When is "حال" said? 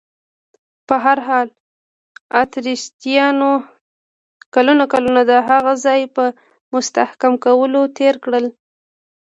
1.27-1.47